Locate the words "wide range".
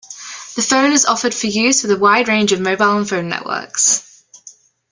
1.95-2.51